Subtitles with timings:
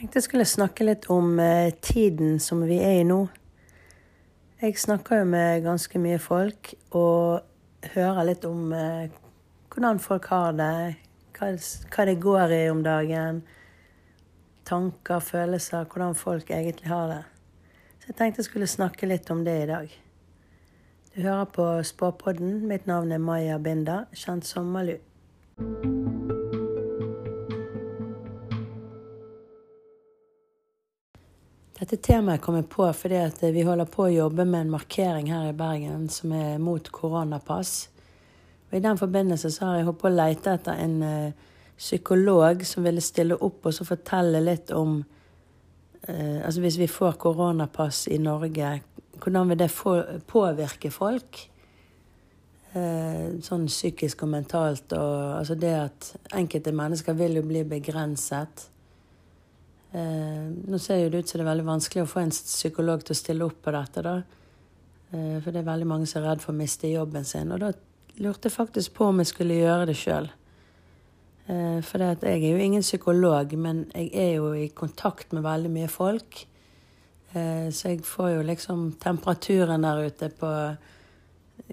[0.00, 3.18] tenkte jeg skulle snakke litt om eh, tiden som vi er i nå.
[4.60, 7.44] Jeg snakker jo med ganske mye folk og
[7.92, 9.12] hører litt om eh,
[9.68, 10.72] hvordan folk har det,
[11.36, 11.52] hva,
[12.08, 13.42] det går i om dagen.
[14.64, 17.22] Tanker, følelser, hvordan folk egentlig har det.
[18.00, 19.96] Så jeg tenkte jeg skulle snakke litt om det i dag.
[21.12, 22.62] Du hører på Spåpodden.
[22.70, 24.96] Mitt navn er Maja Binda, kjent som Malu.
[31.80, 35.30] Dette temaet kom jeg på fordi at vi holder på å jobbe med en markering
[35.32, 37.86] her i Bergen som er mot koronapass.
[38.68, 42.60] Og I den forbindelse så har jeg holdt på å lete etter en uh, psykolog
[42.68, 48.02] som ville stille opp og så fortelle litt om uh, Altså hvis vi får koronapass
[48.12, 48.74] i Norge,
[49.16, 49.70] hvordan vil det
[50.28, 51.40] påvirke folk?
[52.74, 54.92] Uh, sånn psykisk og mentalt.
[54.92, 58.68] Og altså det at enkelte mennesker vil jo bli begrenset.
[59.92, 63.16] Eh, nå ser det ut som det er veldig vanskelig å få en psykolog til
[63.16, 64.02] å stille opp på dette.
[64.02, 64.22] da.
[65.10, 67.50] Eh, for det er veldig mange som er redd for å miste jobben sin.
[67.50, 67.72] Og da
[68.18, 70.30] lurte jeg faktisk på om jeg skulle gjøre det sjøl.
[71.48, 75.70] Eh, for jeg er jo ingen psykolog, men jeg er jo i kontakt med veldig
[75.70, 76.46] mye folk.
[77.32, 80.48] Så jeg får jo liksom temperaturen der ute på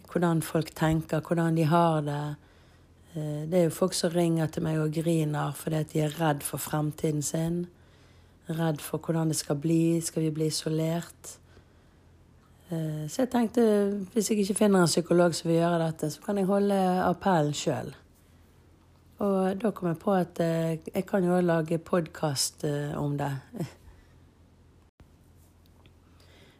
[0.05, 2.35] hvordan folk tenker, hvordan de har det.
[3.49, 6.61] Det er jo folk som ringer til meg og griner fordi de er redd for
[6.61, 7.65] fremtiden sin.
[8.47, 9.99] Redd for hvordan det skal bli.
[10.01, 11.37] Skal vi bli isolert?
[12.69, 13.63] Eh, så jeg tenkte
[14.13, 17.55] hvis jeg ikke finner en psykolog som vil gjøre dette, så kan jeg holde appellen
[17.55, 17.93] sjøl.
[19.23, 23.31] Og da kom jeg på at eh, jeg kan jo lage podkast eh, om det.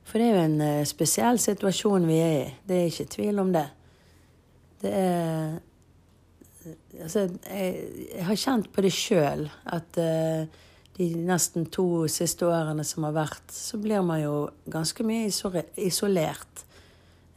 [0.08, 2.52] For det er jo en spesiell situasjon vi er i.
[2.68, 3.68] Det er ikke tvil om det.
[4.82, 5.58] Det er
[7.00, 7.76] Altså, jeg,
[8.16, 10.48] jeg har kjent på det sjøl at uh,
[10.98, 15.30] de nesten to siste årene som har vært, så blir man jo ganske mye
[15.78, 16.64] isolert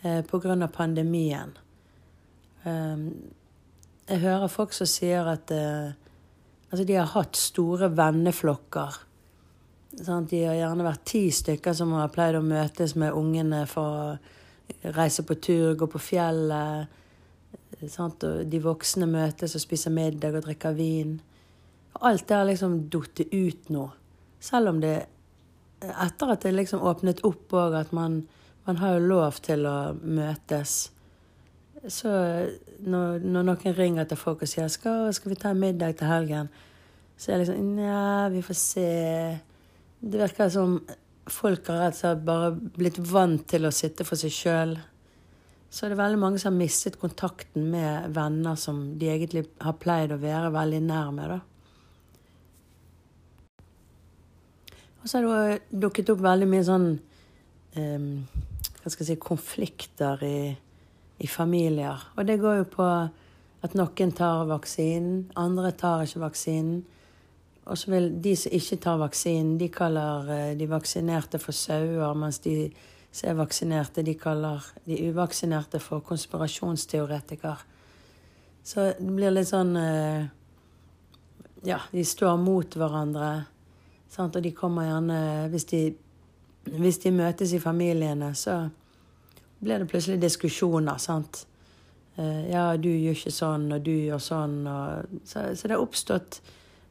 [0.02, 0.68] eh, pga.
[0.72, 1.52] pandemien.
[2.64, 3.04] Um,
[4.08, 5.92] jeg hører folk som sier at eh,
[6.70, 8.98] altså de har hatt store venneflokker.
[10.00, 10.30] Sant?
[10.30, 14.90] De har gjerne vært ti stykker som har pleid å møtes med ungene for å
[14.96, 16.98] reise på tur, gå på fjellet.
[17.88, 18.24] Sant?
[18.24, 21.18] Og de voksne møtes og spiser middag og drikker vin.
[21.92, 23.88] Alt det har liksom datt ut nå.
[24.40, 24.94] Selv om det
[25.80, 28.18] Etter at det liksom åpnet opp òg, at man,
[28.66, 30.74] man, har jo lov til å møtes.
[31.88, 32.10] Så
[32.84, 36.10] når, når noen ringer til folk og sier skal, skal vi ta en middag til
[36.12, 36.50] helgen,
[37.16, 38.92] så er det liksom Nja, vi får se.
[40.04, 40.76] Det virker som
[41.30, 44.76] folk har rett og slett bare blitt vant til å sitte for seg sjøl.
[45.70, 49.76] Så det er veldig mange som har mistet kontakten med venner som de egentlig har
[49.80, 51.36] pleid å være veldig nær med.
[51.36, 51.40] da.
[55.00, 56.90] Og så har det dukket opp veldig mye sånn
[57.76, 58.10] um,
[58.80, 60.52] Hva skal jeg si konflikter i,
[61.20, 62.04] i, familier.
[62.16, 62.86] Og det går jo på
[63.60, 66.78] at noen tar vaksinen, andre tar ikke vaksinen.
[67.70, 72.16] Og så vil de som ikke tar vaksinen, de kaller eh, de vaksinerte for sauer,
[72.16, 72.70] mens de
[73.12, 77.62] som er vaksinerte, de kaller de uvaksinerte for konspirasjonsteoretiker.
[78.64, 80.28] Så det blir litt sånn eh,
[81.68, 83.44] Ja, de står mot hverandre.
[84.10, 84.36] Sant?
[84.36, 85.20] Og de kommer gjerne
[85.52, 85.82] hvis de,
[86.76, 88.64] hvis de møtes i familiene, så
[89.60, 90.98] blir det plutselig diskusjoner.
[90.98, 91.44] sant?
[92.16, 94.58] Eh, ja, du gjør ikke sånn, og du gjør sånn.
[94.66, 96.40] Og, så, så, det har oppstått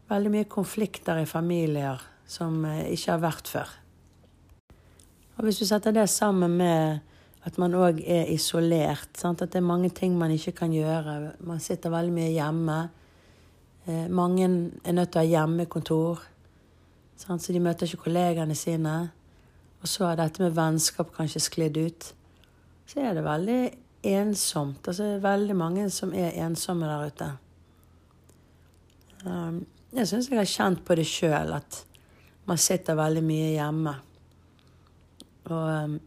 [0.10, 3.76] veldig mye konflikter i familier som eh, ikke har vært før.
[5.40, 7.06] Og hvis du setter det sammen med
[7.48, 9.42] at man òg er isolert, sant?
[9.42, 11.36] at det er mange ting man ikke kan gjøre.
[11.48, 12.80] Man sitter veldig mye hjemme.
[13.86, 14.50] Eh, mange
[14.84, 16.26] er nødt til å ha hjemmekontor.
[17.20, 18.96] Så de møter ikke kollegaene sine.
[19.82, 22.10] Og så har dette med vennskap kanskje sklidd ut.
[22.88, 23.60] Så er det veldig
[24.10, 24.88] ensomt.
[24.88, 27.30] Altså det er veldig mange som er ensomme der ute.
[29.26, 31.84] Um, jeg syns jeg har kjent på det sjøl, at
[32.48, 33.96] man sitter veldig mye hjemme.
[35.50, 36.00] Og um,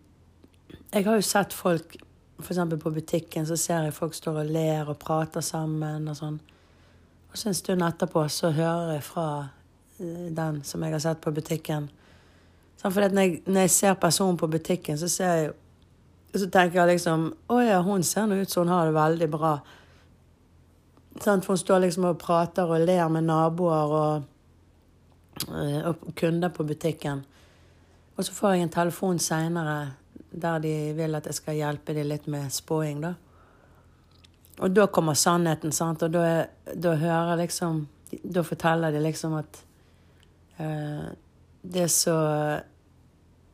[0.92, 1.96] jeg har jo sett folk
[2.42, 2.58] F.eks.
[2.82, 6.40] på butikken så ser jeg folk står og ler og prater sammen og sånn.
[7.30, 9.26] Og så en stund etterpå så hører jeg fra
[10.02, 11.88] den som jeg har sett på butikken.
[12.82, 15.52] Sånn, for når jeg, når jeg ser personen på butikken, så, jeg,
[16.34, 19.28] så tenker jeg liksom Å ja, hun ser nå ut som hun har det veldig
[19.30, 19.52] bra.
[21.22, 24.28] Sånn, for hun står liksom og prater og ler med naboer og,
[25.46, 27.22] eh, og kunder på butikken.
[28.16, 29.78] Og så får jeg en telefon seinere
[30.32, 33.14] der de vil at jeg skal hjelpe dem litt med spåing, da.
[34.62, 39.62] Og da kommer sannheten, sant, og da, da hører liksom Da forteller de liksom at
[39.62, 39.71] Eh,
[40.58, 42.16] det er så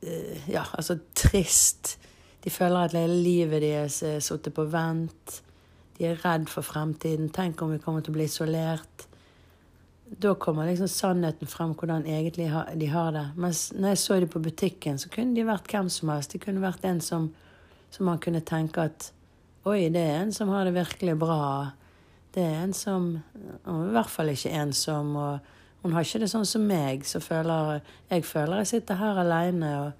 [0.03, 1.99] eh, Ja, altså trist.
[2.45, 5.43] De føler at hele livet deres er sittet på vent.
[5.99, 7.31] De er redd for fremtiden.
[7.35, 9.09] Tenk om vi kommer til å bli isolert.
[10.09, 12.49] Da kommer liksom sannheten frem, hvordan egentlig
[12.81, 13.27] de har det.
[13.37, 16.33] Mens når jeg så dem på butikken, så kunne de vært hvem som helst.
[16.33, 17.29] De kunne vært en som,
[17.91, 19.13] som man kunne tenke at
[19.69, 21.75] Oi, det er en som har det virkelig bra.
[22.33, 25.17] Det er en som I hvert fall ikke ensom.
[25.19, 27.07] og Hun har ikke det sånn som meg.
[27.07, 27.81] som føler
[28.11, 29.93] Jeg føler jeg sitter her aleine.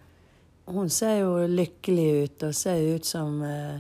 [0.67, 3.79] Hun ser jo lykkelig ut og ser ut som eh,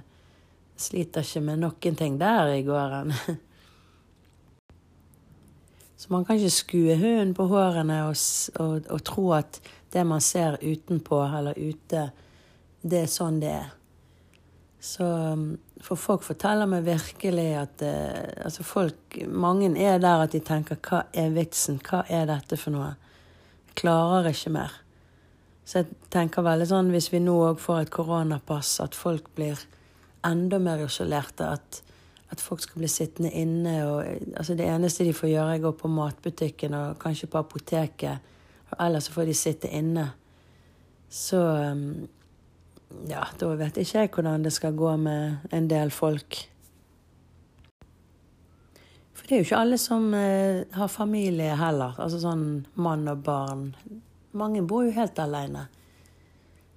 [0.79, 3.13] Sliter ikke med noen ting der i gården.
[5.99, 8.15] Så man kan ikke skue hunden på hårene og,
[8.63, 9.59] og, og, tro at
[9.93, 12.05] det man ser utenpå eller ute,
[12.87, 13.73] det er sånn det er.
[14.79, 15.09] Så
[15.85, 20.77] For folk forteller meg virkelig at eh, altså folk, Mange er der at de tenker
[20.77, 22.95] 'hva er vitsen', hva er dette for noe?
[23.75, 24.73] Klarer ikke mer.
[25.65, 29.59] Så jeg tenker veldig sånn hvis vi nå òg får et koronapass, at folk blir
[30.25, 31.45] enda mer isolerte.
[31.45, 31.83] At,
[32.33, 33.75] at folk skal bli sittende inne.
[33.87, 34.05] Og,
[34.37, 38.33] altså det eneste de får gjøre, er å gå på matbutikken og kanskje på apoteket.
[38.71, 40.09] Og ellers så får de sitte inne.
[41.09, 42.09] Så um,
[43.09, 46.41] ja, da vet ikke jeg hvordan det skal gå med en del folk.
[49.17, 51.97] For det er jo ikke alle som eh, har familie heller.
[52.01, 52.45] Altså sånn
[52.81, 53.71] mann og barn.
[54.39, 55.67] Mange bor jo helt aleine.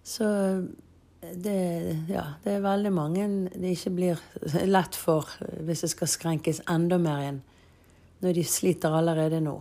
[0.03, 0.27] Så
[1.21, 1.57] det,
[2.09, 4.21] ja, det er veldig mange det ikke blir
[4.75, 5.29] lett for
[5.61, 7.43] hvis det skal skrenkes enda mer inn.
[8.21, 9.59] Når de sliter allerede nå.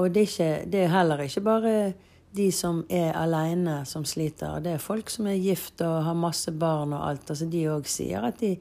[0.00, 1.74] Og det er, ikke, det er heller ikke bare
[2.30, 4.60] de som er aleine, som sliter.
[4.62, 7.30] Det er folk som er gift og har masse barn og alt.
[7.32, 8.54] Altså, de òg sier at de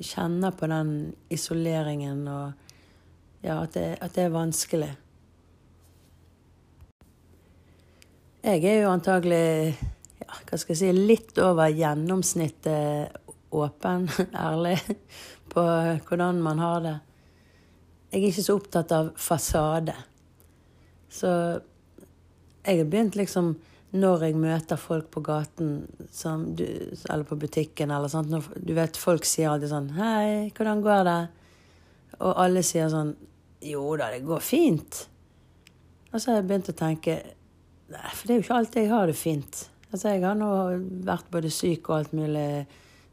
[0.00, 0.92] kjenner på den
[1.32, 2.52] isoleringen og
[3.40, 4.90] ja, at det, at det er vanskelig.
[8.40, 9.46] Jeg er jo antagelig
[10.20, 13.16] ja, hva skal jeg si, litt over gjennomsnittet
[13.50, 14.06] åpen,
[14.48, 14.76] ærlig,
[15.50, 15.64] på
[16.08, 16.96] hvordan man har det.
[18.10, 19.94] Jeg er ikke så opptatt av fasade.
[21.10, 21.30] Så
[22.64, 23.54] jeg har begynt liksom
[23.90, 25.70] når jeg møter folk på gaten
[26.54, 26.64] du,
[27.10, 31.04] eller på butikken eller sånt når, Du vet, folk sier alltid sånn 'Hei, hvordan går
[31.04, 31.28] det?'
[32.20, 33.16] Og alle sier sånn
[33.62, 35.06] 'Jo da, det går fint'.
[36.12, 37.22] Og så har jeg begynt å tenke
[37.90, 39.68] Nei, for det er jo ikke alltid jeg har det fint.
[39.90, 40.50] Altså, jeg har nå
[41.02, 42.66] vært både syk og alt mulig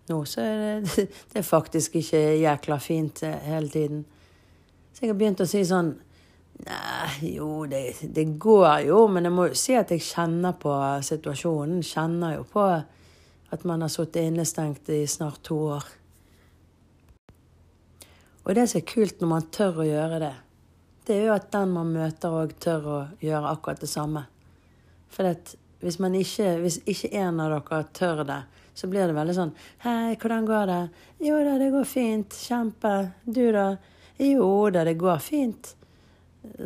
[0.09, 4.05] nå, så er det, det er faktisk ikke jækla fint hele tiden.
[4.94, 5.95] Så jeg har begynt å si sånn
[6.65, 10.74] Nei, jo, det, det, går jo, men jeg må jo si at jeg kjenner på
[11.06, 11.83] situasjonen.
[11.86, 12.65] Kjenner jo på
[13.48, 15.86] at man har sittet innestengt i snart to år.
[18.48, 20.33] Og det som er kult når man tør å gjøre det,
[21.07, 24.25] det er jo at den man møter òg tør å gjøre akkurat det samme.
[25.13, 25.30] For
[25.83, 28.42] hvis, ikke, hvis ikke en av dere tør det,
[28.77, 29.54] så blir det veldig sånn
[29.86, 30.81] Hei, hvordan går det?
[31.25, 32.36] Jo da, det går fint.
[32.36, 32.94] Kjempe.
[33.25, 33.71] Du, da?
[34.21, 35.76] Jo da, det går fint.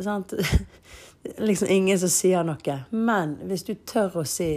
[0.02, 0.34] Sant?
[1.38, 2.78] liksom ingen som sier noe.
[2.90, 4.54] Men hvis du tør å si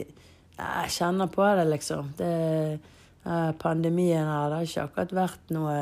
[0.55, 2.13] 'Jeg kjenner på det', liksom.
[2.17, 2.79] Det,
[3.59, 5.77] pandemien her, det har ikke akkurat vært noe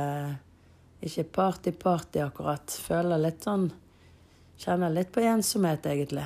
[1.03, 2.71] Ikke party-party, akkurat.
[2.87, 3.71] Føler litt sånn
[4.57, 6.23] Kjenner litt på ensomhet, egentlig.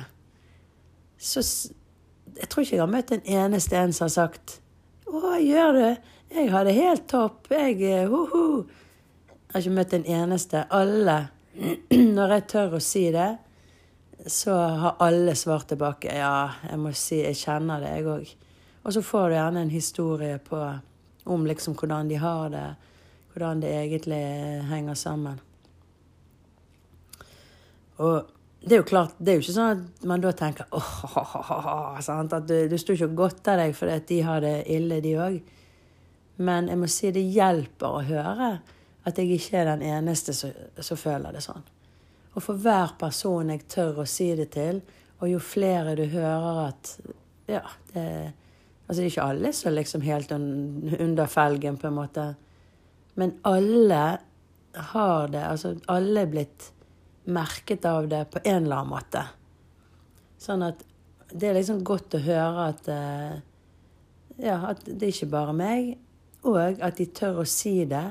[1.18, 1.42] Så
[2.36, 4.60] jeg tror ikke jeg har møtt en eneste en som har sagt
[5.08, 5.96] 'Å, gjør du?
[6.30, 7.48] Jeg har det helt topp.
[7.50, 8.66] Jeg ho-ho'.
[8.68, 10.66] Jeg har ikke møtt en eneste.
[10.70, 11.28] Alle
[12.16, 13.30] når jeg tør å si det,
[14.28, 18.32] så har alle svart tilbake ja, jeg må si jeg kjenner det, jeg òg.
[18.84, 20.60] Og så får du gjerne en historie på,
[21.28, 22.66] om liksom hvordan de har det,
[23.34, 24.22] hvordan det egentlig
[24.70, 25.38] henger sammen.
[27.98, 30.94] Og det er jo klart, det er jo ikke sånn at man da tenker åh,
[31.06, 31.98] oh, oh, oh.
[31.98, 35.14] At du, du sto ikke godt av deg fordi at de har det ille, de
[35.18, 35.38] òg.
[36.42, 38.50] Men jeg må si det hjelper å høre
[39.08, 41.64] at jeg ikke er den eneste som, føler det sånn.
[42.34, 44.82] Og for hver person jeg tør å si det til,
[45.18, 46.92] og jo flere du hører at
[47.48, 48.04] Ja, det
[48.88, 52.22] Altså, ikke alle som liksom helt under felgen, på en måte.
[53.20, 54.18] Men alle
[54.74, 55.42] har det.
[55.44, 56.70] Altså, alle er blitt
[57.28, 59.24] merket av det på en eller annen måte.
[60.40, 60.84] Sånn at
[61.28, 63.36] det er liksom godt å høre at eh,
[64.38, 65.96] Ja, at det er ikke bare meg,
[66.46, 68.04] og at de tør å si det.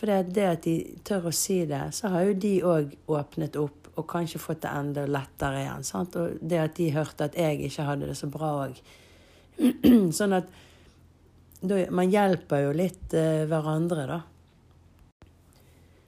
[0.00, 3.58] For det, det at de tør å si det, så har jo de òg åpnet
[3.60, 5.84] opp og kanskje fått det enda lettere igjen.
[5.84, 6.16] Sant?
[6.16, 8.80] Og det at de hørte at jeg ikke hadde det så bra òg.
[10.18, 10.48] sånn at
[11.60, 14.20] da, man hjelper jo litt uh, hverandre, da.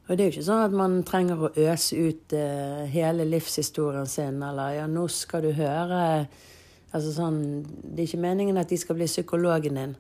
[0.09, 4.09] Og det er jo ikke sånn at man trenger å øse ut uh, hele livshistorien
[4.09, 6.01] sin, eller ja, nå skal du høre
[6.93, 9.95] Altså sånn Det er ikke meningen at de skal bli psykologen din.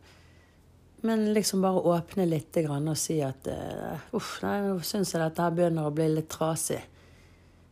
[1.03, 5.55] Men liksom bare åpne litt og si at uh, uff, nå syns jeg dette her
[5.55, 6.83] begynner å bli litt trasig.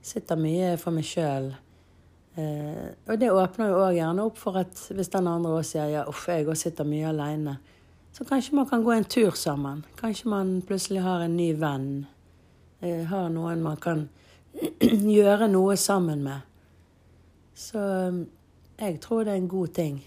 [0.02, 1.50] Sitter mye for meg sjøl.
[2.40, 5.90] Eh, og det åpner jo òg gjerne opp for at hvis den andre òg sier
[5.92, 7.58] ja, uff, jeg òg sitter mye aleine,
[8.16, 9.84] så kanskje man kan gå en tur sammen.
[10.00, 11.90] Kanskje man plutselig har en ny venn
[12.80, 14.06] Eh, har noen man kan
[15.18, 16.46] gjøre noe sammen med.
[17.52, 18.22] Så eh,
[18.80, 19.98] jeg tror det er en god ting.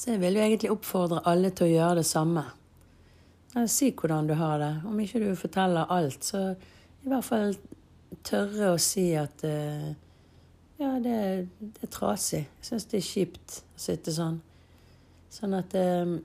[0.00, 2.46] Så jeg vil jo egentlig oppfordre alle til å gjøre det samme.
[3.68, 4.70] Si hvordan du har det.
[4.88, 7.52] Om ikke du forteller alt, så i hvert fall
[8.24, 9.90] tørre å si at uh,
[10.80, 11.18] ja, det,
[11.60, 12.46] det, er trasig.
[12.46, 14.40] Jeg syns det er kjipt å sitte sånn.
[15.30, 16.16] Sånn at uh,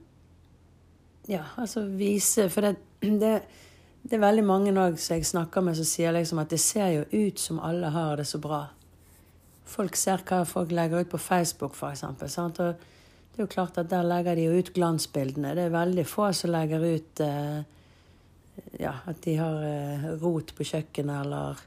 [1.26, 3.32] Ja, altså vise For det, det
[4.06, 6.92] det er veldig mange òg som jeg snakker med, som sier liksom at det ser
[6.94, 8.60] jo ut som alle har det så bra.
[9.66, 12.38] Folk ser hva folk legger ut på Facebook, f.eks.
[12.38, 12.84] Og
[13.36, 15.50] det er jo klart at der legger de jo ut glansbildene.
[15.52, 17.58] Det er veldig få som legger ut eh,
[18.80, 21.60] ja, at de har eh, rot på kjøkkenet eller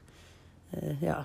[0.74, 1.20] eh, ja.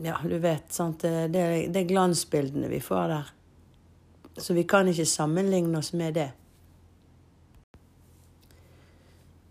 [0.00, 1.04] Ja, du vet, sant.
[1.04, 3.30] Det, det er glansbildene vi får der.
[4.40, 6.30] Så vi kan ikke sammenligne oss med det.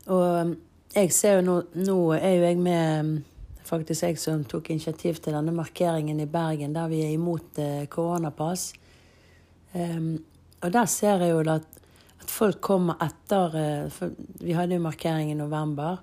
[0.09, 0.57] Og
[0.95, 3.15] jeg ser jo nå Nå er jo jeg med
[3.69, 7.59] Faktisk jeg som tok initiativ til denne markeringen i Bergen, der vi er imot
[7.93, 8.71] koronapass.
[9.73, 10.17] Um,
[10.63, 11.67] og der ser jeg jo at,
[12.19, 13.99] at folk kommer etter eh,
[14.41, 16.01] Vi hadde jo markering i november.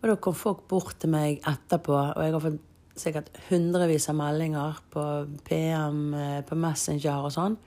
[0.00, 2.66] Og da kom folk bort til meg etterpå, og jeg har fått
[3.00, 5.02] sikkert hundrevis av meldinger på
[5.46, 7.58] PM, eh, på Messenger og sånn.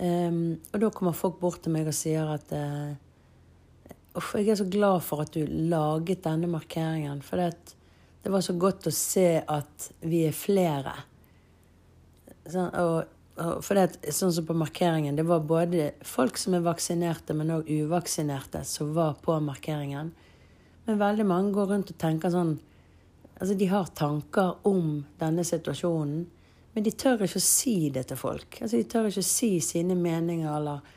[0.00, 2.94] Um, og da kommer folk bort til meg og sier at uh,
[4.40, 7.20] jeg er så glad for at du laget denne markeringen.
[7.24, 7.74] For det,
[8.24, 10.94] det var så godt å se at vi er flere.
[12.52, 17.36] Og, og for det, sånn som på markeringen, det var både folk som er vaksinerte,
[17.36, 20.12] men òg uvaksinerte, som var på markeringen.
[20.84, 22.58] Men veldig mange går rundt og tenker sånn
[23.42, 26.18] Altså, de har tanker om denne situasjonen,
[26.76, 28.60] men de tør ikke å si det til folk.
[28.60, 30.92] Altså, de tør ikke å si sine meninger eller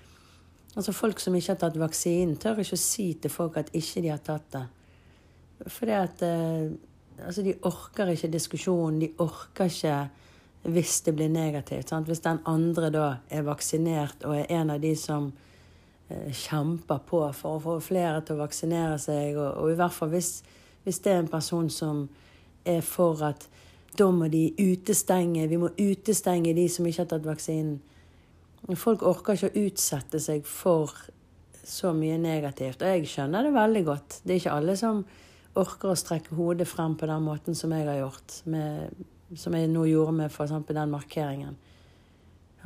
[0.75, 4.01] Altså Folk som ikke har tatt vaksinen, tør ikke å si til folk at ikke
[4.03, 4.63] de har tatt det.
[5.71, 6.73] Fordi at eh,
[7.23, 8.99] altså De orker ikke diskusjonen.
[8.99, 9.99] De orker ikke
[10.65, 11.89] hvis det blir negativt.
[11.89, 12.07] Sant?
[12.09, 15.31] Hvis den andre da er vaksinert og er en av de som
[16.09, 19.95] eh, kjemper på for å få flere til å vaksinere seg, og, og i hvert
[19.95, 20.39] fall hvis,
[20.83, 22.07] hvis, det er en person som
[22.65, 23.47] er for at
[23.95, 27.77] da må de utestenge, vi må utestenge de som ikke har tatt vaksinen
[28.65, 30.89] Folk orker ikke å utsette seg for
[31.61, 32.81] så mye negativt.
[32.81, 34.15] Og jeg skjønner det veldig godt.
[34.23, 35.03] Det er ikke alle som
[35.61, 38.39] orker å strekke hodet frem på den måten som jeg har gjort.
[38.49, 40.53] Med, som jeg nå gjorde med f.eks.
[40.69, 41.55] den markeringen.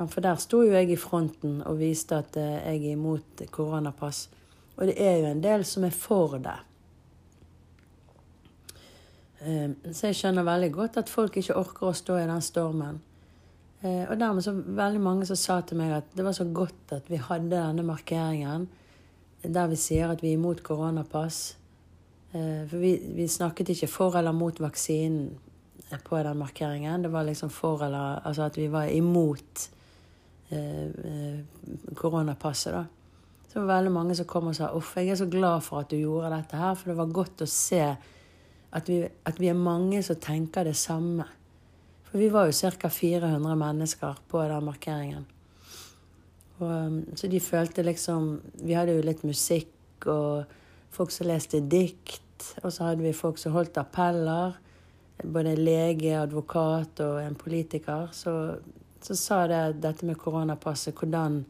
[0.00, 4.28] For der sto jo jeg i fronten og viste at eh, jeg er imot koronapass.
[4.78, 6.56] Og det er jo en del som er for det.
[9.44, 13.00] Eh, så jeg skjønner veldig godt at folk ikke orker å stå i den stormen.
[13.80, 16.96] Eh, og dermed så veldig mange som sa til meg at det var så godt
[16.96, 18.68] at vi hadde denne markeringen
[19.40, 21.56] der vi sier at vi er imot koronapass.
[22.32, 25.30] Eh, for vi, vi snakket ikke for eller mot vaksinen
[25.98, 27.02] på den markeringen.
[27.02, 29.70] Det var liksom for eller Altså at vi var imot
[30.50, 31.40] eh,
[31.96, 32.84] koronapasset, da.
[33.48, 35.82] Så det var veldig mange som kom og sa uff, jeg er så glad for
[35.82, 37.82] at du gjorde dette her, for det var godt å se
[38.70, 41.26] at vi, at vi er mange som tenker det samme.
[42.06, 42.88] For vi var jo ca.
[42.88, 45.26] 400 mennesker på den markeringen.
[46.60, 50.44] Og, um, så de følte liksom Vi hadde jo litt musikk og
[50.92, 52.54] folk som leste dikt.
[52.62, 54.58] Og så hadde vi folk som holdt appeller.
[55.24, 58.08] Både lege, advokat og en politiker.
[58.12, 58.34] Så,
[59.02, 61.42] så sa det dette med koronapasset, hvordan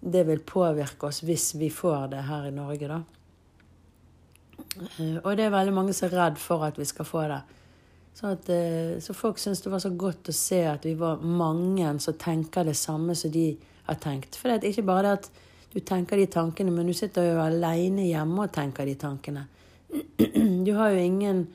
[0.00, 3.00] det vil påvirke oss hvis vi får det her i Norge, da.
[4.98, 7.40] Eh, og det er veldig mange som er redd for at vi skal få det.
[8.18, 11.22] Så, at, eh, så folk syntes det var så godt å se at vi var
[11.22, 13.52] mange som tenker det samme som de
[13.86, 14.38] har tenkt.
[14.38, 15.30] For det er ikke bare det at
[15.74, 19.46] du tenker de tankene, men du sitter jo aleine hjemme og tenker de tankene.
[20.66, 21.46] Du har jo ingen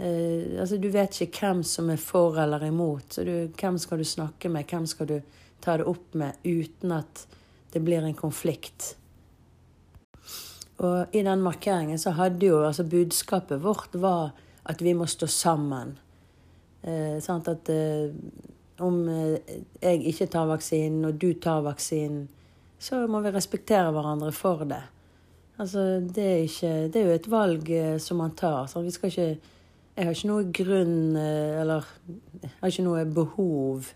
[0.00, 3.12] eh, Altså, du vet ikke hvem som er for eller imot.
[3.12, 5.18] Så du, hvem skal du snakke med, hvem skal du
[5.60, 7.26] ta det opp med uten at
[7.72, 8.94] det blir en konflikt?
[10.78, 14.30] Og i den markeringen så hadde jo altså budskapet vårt var
[14.68, 15.96] at vi må stå sammen.
[16.82, 17.48] Eh, sant?
[17.50, 18.12] At eh,
[18.84, 22.28] om eh, jeg ikke tar vaksinen, og du tar vaksinen,
[22.78, 24.84] så må vi respektere hverandre for det.
[25.58, 28.68] Altså, det er, ikke, det er jo et valg eh, som man tar.
[28.70, 29.56] Så vi skal ikke
[29.98, 31.86] Jeg har ikke noe grunn eh, Eller
[32.38, 33.88] jeg har ikke noe behov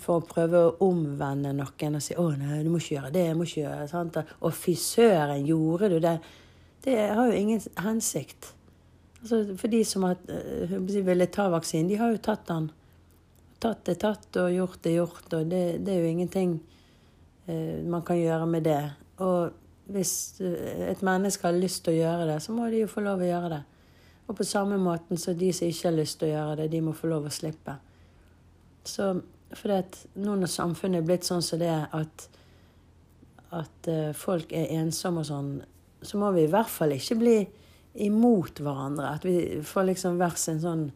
[0.00, 3.24] for å prøve å omvende noen og si 'Å, nei, du må ikke gjøre det',
[3.26, 4.14] jeg må ikke gjøre sant?
[4.40, 6.14] Og fy søren, gjorde du det?'
[6.84, 8.54] Det har jo ingen hensikt.
[9.20, 10.72] Altså, for de som at, uh,
[11.04, 12.70] ville ta vaksinen, de har jo tatt den.
[13.60, 16.54] Tatt er tatt, og gjort er gjort, og det, det er jo ingenting
[17.50, 18.80] uh, man kan gjøre med det.
[19.20, 19.52] Og
[19.92, 23.20] hvis et menneske har lyst til å gjøre det, så må de jo få lov
[23.20, 23.60] å gjøre det.
[24.30, 26.82] Og på samme måten så de som ikke har lyst til å gjøre det, de
[26.86, 27.74] må få lov å slippe.
[28.86, 29.12] Så
[29.58, 32.26] fordi at nå når samfunnet er blitt sånn som det at,
[33.58, 35.48] at uh, folk er ensomme og sånn,
[36.06, 37.38] så må vi i hvert fall ikke bli
[38.06, 39.08] imot hverandre.
[39.18, 40.90] At vi får liksom hver sin sånn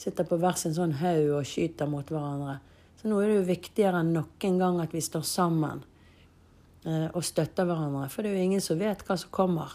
[0.00, 2.54] Sitter på hver sin sånn haug og skyter mot hverandre.
[2.96, 5.82] Så nå er det jo viktigere enn noen gang at vi står sammen
[6.86, 8.06] uh, og støtter hverandre.
[8.08, 9.74] For det er jo ingen som vet hva som kommer.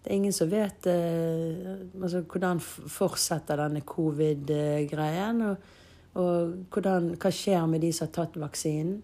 [0.00, 5.42] Det er ingen som vet eh, altså, hvordan fortsetter denne covid-greien.
[5.50, 5.56] og
[6.18, 8.98] og hvordan, hva skjer med de som har tatt vaksinen?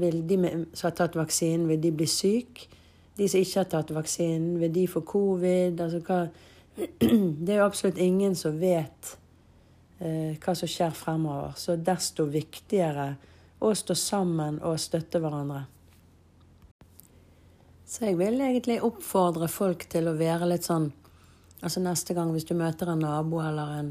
[0.00, 0.36] Vil de
[0.76, 2.68] som har tatt vaksinen, vil de bli syke?
[3.16, 5.80] De som ikke har tatt vaksinen, vil de få covid?
[5.80, 6.20] Altså, hva,
[7.44, 9.14] det er jo absolutt ingen som vet
[9.98, 11.56] eh, hva som skjer fremover.
[11.56, 13.14] Så desto viktigere
[13.60, 15.64] å stå sammen og støtte hverandre.
[17.90, 20.92] Så jeg vil egentlig oppfordre folk til å være litt sånn
[21.60, 23.88] Altså neste gang hvis du møter en nabo eller en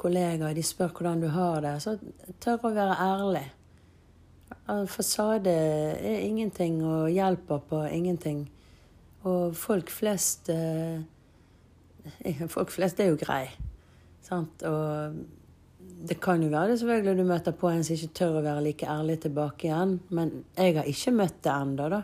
[0.00, 1.98] kollega, og de spør hvordan du har det, så
[2.40, 3.42] tør å være ærlig.
[4.88, 8.46] Fasade er ingenting og hjelper på ingenting.
[9.28, 11.04] Og folk flest eh,
[12.54, 13.50] Folk flest er jo grei.
[14.24, 14.64] Sant?
[14.64, 15.20] Og
[16.08, 18.64] det kan jo være det selvfølgelig du møter på en som ikke tør å være
[18.64, 19.98] like ærlig tilbake igjen.
[20.08, 22.02] Men jeg har ikke møtt det ennå, da.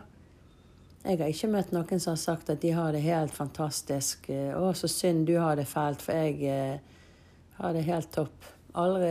[1.01, 4.29] Jeg har ikke møtt noen som har sagt at de har det helt fantastisk.
[4.29, 6.81] 'Å, så synd du har det fælt, for jeg
[7.57, 8.45] har det helt topp.
[8.75, 9.09] Aldri,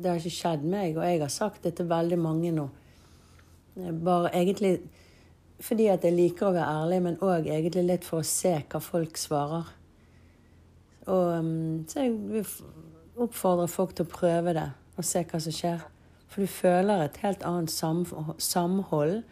[0.00, 2.68] det har ikke skjedd meg, og jeg har sagt det til veldig mange nå.
[3.76, 4.80] Bare egentlig
[5.60, 8.80] fordi at jeg liker å være ærlig, men òg egentlig litt for å se hva
[8.80, 9.68] folk svarer.
[11.06, 12.46] Og, um, så jeg vil
[13.20, 15.84] oppfordre folk til å prøve det og se hva som skjer.
[16.30, 19.22] For du føler et helt annet samhold.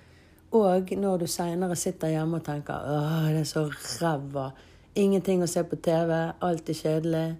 [0.57, 3.69] Og når du seinere sitter hjemme og tenker 'Åh, det er så
[4.01, 4.51] ræva'.
[4.95, 6.33] Ingenting å se på TV.
[6.41, 7.37] Alt er kjedelig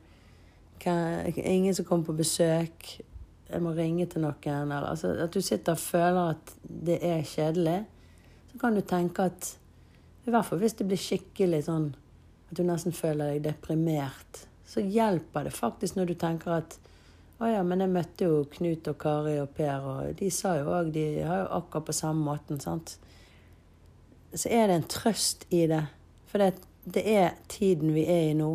[1.37, 3.01] ingen som kommer på besøk.
[3.49, 4.73] Jeg må ringe til noen.
[4.73, 7.85] Eller, altså, at du sitter og føler at det er kjedelig.
[8.53, 9.57] Så kan du tenke at
[10.27, 11.95] I hvert fall hvis det blir skikkelig sånn
[12.51, 16.77] at du nesten føler deg deprimert, så hjelper det faktisk når du tenker at
[17.39, 20.73] å ja, men jeg møtte jo Knut og Kari og Per, og de sa jo
[20.75, 22.97] òg De har jo akkurat på samme måten, sant.
[24.35, 25.85] Så er det en trøst i det.
[26.29, 28.51] For det, det er tiden vi er i nå.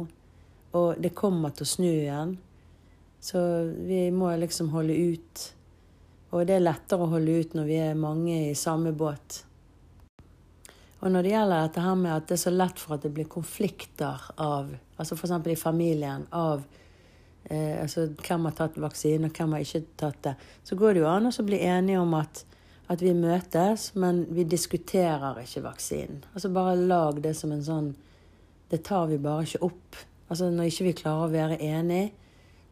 [0.78, 2.36] Og det kommer til å snu igjen.
[3.24, 3.40] Så
[3.88, 5.48] vi må liksom holde ut.
[6.34, 9.44] Og det er lettere å holde ut når vi er mange i samme båt.
[11.04, 13.12] Og når det gjelder dette her med at det er så lett for at det
[13.16, 15.34] blir konflikter av Altså f.eks.
[15.52, 16.62] i familien av
[17.54, 20.34] eh, altså hvem har tatt vaksine, og hvem har ikke tatt det,
[20.66, 22.44] så går det jo an å bli enige om at,
[22.92, 26.24] at vi møtes, men vi diskuterer ikke vaksinen.
[26.34, 27.94] Altså bare lag det som en sånn
[28.74, 29.98] Det tar vi bare ikke opp.
[30.32, 32.10] Altså når ikke vi klarer å være enige,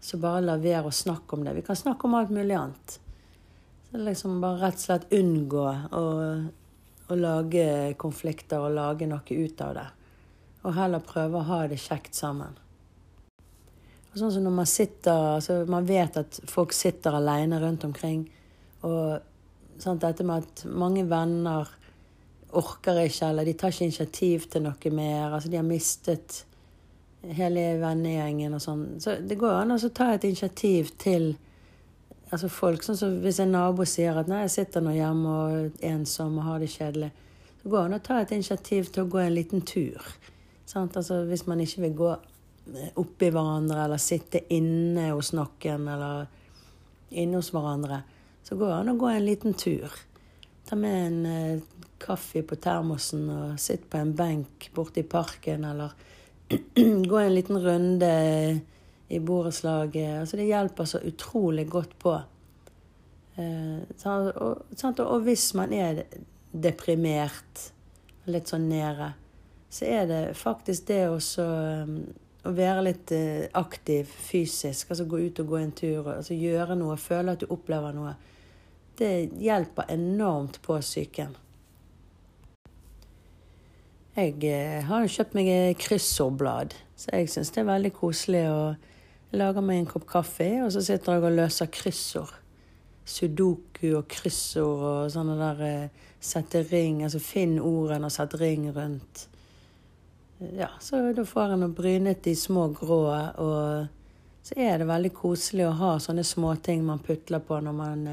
[0.01, 1.53] så bare la være å snakke om det.
[1.59, 2.95] Vi kan snakke om alt mulig annet.
[3.91, 6.05] Så liksom bare rett og slett unngå å,
[7.11, 7.67] å lage
[8.01, 9.85] konflikter og lage noe ut av det.
[10.65, 12.57] Og heller prøve å ha det kjekt sammen.
[14.11, 18.25] Sånn som når man sitter altså Man vet at folk sitter alene rundt omkring.
[18.83, 19.21] Og
[19.79, 21.69] sant, dette med at mange venner
[22.51, 25.31] orker ikke, eller de tar ikke initiativ til noe mer.
[25.31, 26.41] Altså de har mistet
[27.37, 28.83] hele vennegjengen og sånn.
[28.99, 31.31] Så det går an å ta et initiativ til
[32.31, 32.83] altså folk.
[32.83, 36.37] Sånn som hvis en nabo sier at 'nei, jeg sitter nå hjemme og er ensom
[36.39, 37.11] og har det kjedelig',
[37.61, 40.01] så går det an å ta et initiativ til å gå en liten tur.
[40.65, 40.97] Sant?
[40.97, 42.15] Altså Hvis man ikke vil gå
[42.95, 46.27] oppi hverandre eller sitte inne hos noen eller
[47.11, 48.01] inne hos hverandre,
[48.43, 49.91] så går det an å gå en liten tur.
[50.67, 51.63] Ta med en eh,
[52.01, 55.93] kaffe på termosen og sitt på en benk borte i parken eller
[57.11, 58.11] gå en liten runde
[59.11, 60.21] i borettslaget.
[60.21, 62.15] Altså det hjelper så utrolig godt på.
[63.35, 66.05] Eh, og, og, hvis man er
[66.51, 67.67] deprimert,
[68.29, 69.13] litt sånn nede,
[69.71, 71.95] så er det faktisk det um,
[72.41, 76.77] å være litt uh, aktiv fysisk, altså gå ut og gå en tur, altså gjøre
[76.79, 78.15] noe, føle at du opplever noe,
[78.99, 81.37] det hjelper enormt på psyken.
[84.11, 88.41] Jeg eh, har jo kjøpt meg et kryssordblad, så jeg syns det er veldig koselig
[88.51, 88.59] å
[89.39, 92.33] lage meg en kopp kaffe, og så sitter jeg og løser kryssord.
[93.07, 98.67] Sudoku og kryssord og sånne der eh, sette ring, altså finn ordene og sett ring
[98.75, 99.29] rundt.
[100.41, 103.01] Ja, så da får en brynet de små grå,
[103.37, 103.87] og
[104.41, 108.07] så er det veldig koselig å ha sånne småting man putler på når man,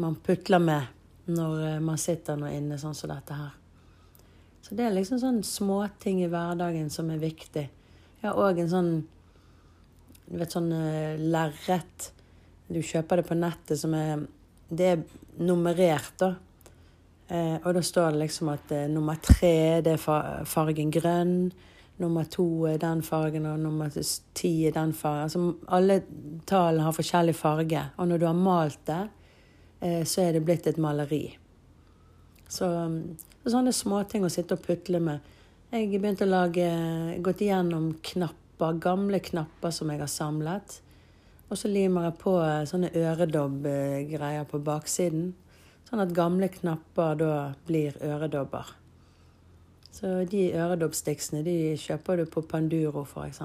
[0.00, 0.96] man putler med
[1.30, 3.52] når man sitter nå inne sånn som dette her.
[4.64, 7.66] Så det er liksom sånn småting i hverdagen som er viktig.
[8.20, 8.92] Jeg har òg en sånn
[10.30, 12.10] du vet sånn uh, lerret.
[12.70, 14.28] Du kjøper det på nettet som er
[14.70, 15.00] Det er
[15.42, 16.36] nummerert, da.
[17.30, 21.34] Uh, og da står det liksom at eh, nummer tre det er fargen grønn.
[22.00, 23.92] Nummer to er den fargen, og nummer
[24.34, 25.26] ti er den fargen.
[25.28, 26.00] Altså, alle
[26.48, 27.82] tallene har forskjellig farge.
[28.00, 29.02] Og når du har malt det,
[30.08, 31.26] så er det blitt et maleri.
[32.48, 32.70] Så
[33.44, 35.20] sånne småting å sitte og putle med.
[35.70, 36.70] Jeg begynte å lage
[37.22, 40.80] Gått igjennom knapper, gamle knapper som jeg har samlet.
[41.50, 42.34] Og så limer jeg på
[42.70, 45.30] sånne øredobbgreier på baksiden.
[45.90, 47.34] Sånn at gamle knapper da
[47.66, 48.76] blir øredobber.
[49.90, 53.40] Så de øredobbstiksene de kjøper du på Panduro, f.eks.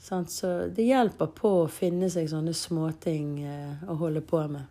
[0.00, 4.70] Sånn, så det hjelper på å finne seg sånne småting eh, å holde på med.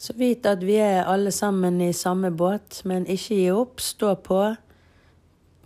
[0.00, 3.82] Så vit at vi er alle sammen i samme båt, men ikke gi opp.
[3.84, 4.38] Stå på.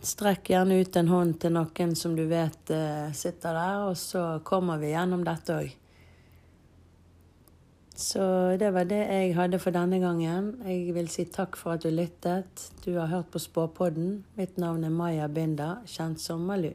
[0.03, 4.25] Strekk gjerne ut en hånd til noen som du vet uh, sitter der, og så
[4.45, 5.71] kommer vi gjennom dette òg.
[7.95, 10.55] Så det var det jeg hadde for denne gangen.
[10.67, 12.71] Jeg vil si takk for at du lyttet.
[12.85, 14.25] Du har hørt på Spåpodden.
[14.37, 16.73] Mitt navn er Maja Binda, kjent som Malu.